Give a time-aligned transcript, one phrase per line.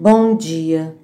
[0.00, 0.96] Bom dia!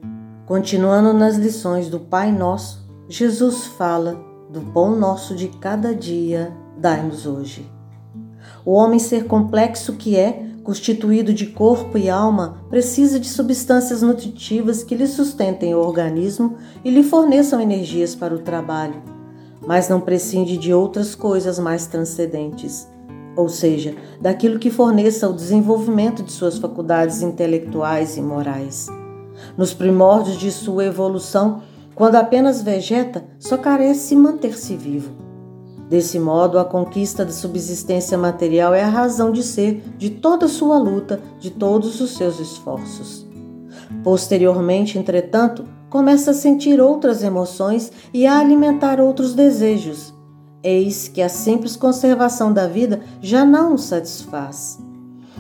[0.47, 7.27] Continuando nas lições do Pai Nosso, Jesus fala do pão nosso de cada dia, dai-nos
[7.27, 7.69] hoje.
[8.65, 14.85] O homem ser complexo que é, constituído de corpo e alma, precisa de substâncias nutritivas
[14.85, 19.03] que lhe sustentem o organismo e lhe forneçam energias para o trabalho,
[19.67, 22.87] mas não prescinde de outras coisas mais transcendentes,
[23.37, 28.89] ou seja, daquilo que forneça o desenvolvimento de suas faculdades intelectuais e morais.
[29.57, 31.63] Nos primórdios de sua evolução,
[31.95, 35.13] quando apenas vegeta, só carece manter-se vivo.
[35.89, 40.79] Desse modo, a conquista da subsistência material é a razão de ser de toda sua
[40.79, 43.27] luta, de todos os seus esforços.
[44.03, 50.14] Posteriormente, entretanto, começa a sentir outras emoções e a alimentar outros desejos,
[50.65, 54.83] eis que a simples conservação da vida já não o satisfaz.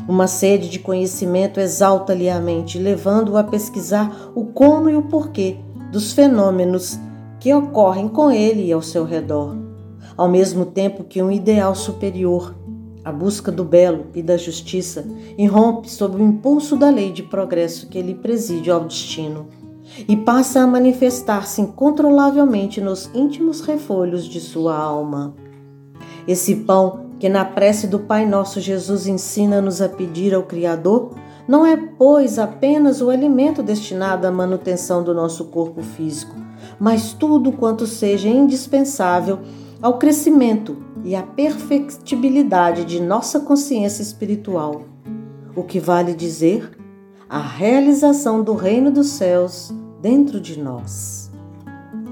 [0.06, 5.56] Uma sede de conhecimento exalta-lhe a mente, levando-o a pesquisar o como e o porquê
[5.90, 6.98] dos fenômenos
[7.40, 9.56] que ocorrem com ele e ao seu redor,
[10.16, 12.54] ao mesmo tempo que um ideal superior,
[13.02, 15.06] a busca do belo e da justiça,
[15.38, 19.46] irrompe sob o impulso da lei de progresso que lhe preside ao destino
[20.08, 25.34] e passa a manifestar-se incontrolavelmente nos íntimos refolhos de sua alma.
[26.26, 31.14] Esse pão que na prece do Pai Nosso Jesus ensina-nos a pedir ao Criador
[31.46, 36.34] não é, pois, apenas o alimento destinado à manutenção do nosso corpo físico,
[36.80, 39.40] mas tudo quanto seja indispensável
[39.82, 44.84] ao crescimento e à perfectibilidade de nossa consciência espiritual.
[45.54, 46.70] O que vale dizer,
[47.28, 51.30] a realização do reino dos céus dentro de nós.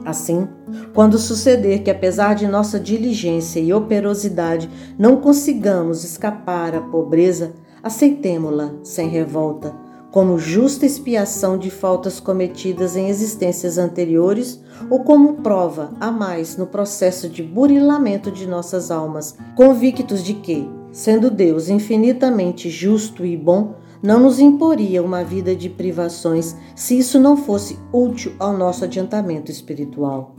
[0.04, 0.48] Assim,
[0.94, 4.68] quando suceder que, apesar de nossa diligência e operosidade,
[4.98, 7.52] não consigamos escapar à pobreza,
[7.82, 9.74] aceitemo-la sem revolta,
[10.10, 16.66] como justa expiação de faltas cometidas em existências anteriores ou como prova a mais no
[16.66, 23.76] processo de burilamento de nossas almas, convictos de que, sendo Deus infinitamente justo e bom,
[24.02, 29.50] não nos imporia uma vida de privações se isso não fosse útil ao nosso adiantamento
[29.50, 30.34] espiritual.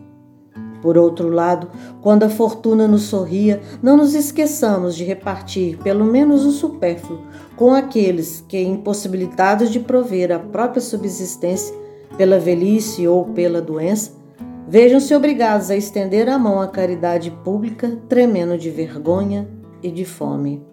[0.82, 1.70] Por outro lado,
[2.02, 7.22] quando a fortuna nos sorria, não nos esqueçamos de repartir pelo menos o supérfluo
[7.56, 11.74] com aqueles que, impossibilitados de prover a própria subsistência
[12.18, 14.12] pela velhice ou pela doença,
[14.68, 19.48] vejam-se obrigados a estender a mão à caridade pública, tremendo de vergonha
[19.82, 20.73] e de fome.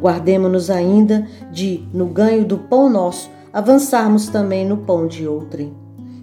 [0.00, 5.72] Guardemo-nos ainda de, no ganho do pão nosso, avançarmos também no pão de outrem.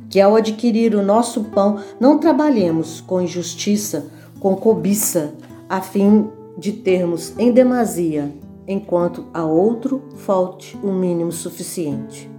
[0.10, 4.06] Que ao adquirir o nosso pão, não trabalhemos com injustiça,
[4.40, 5.34] com cobiça,
[5.68, 8.32] a fim de termos em demasia,
[8.68, 12.30] enquanto a outro falte o mínimo suficiente.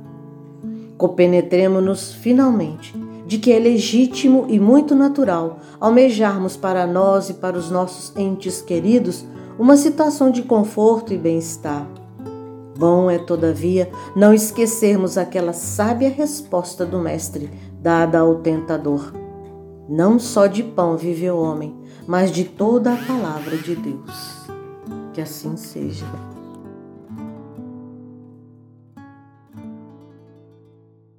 [0.96, 2.94] Compenetremo-nos finalmente
[3.26, 8.62] de que é legítimo e muito natural almejarmos para nós e para os nossos entes
[8.62, 9.24] queridos
[9.58, 11.86] uma situação de conforto e bem-estar.
[12.76, 17.48] Bom é, todavia, não esquecermos aquela sábia resposta do Mestre
[17.80, 19.12] dada ao tentador.
[19.88, 21.74] Não só de pão vive o homem,
[22.06, 24.48] mas de toda a palavra de Deus.
[25.12, 26.06] Que assim seja.